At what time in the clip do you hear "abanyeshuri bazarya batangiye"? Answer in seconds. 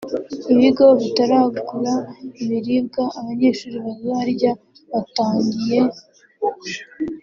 3.19-5.77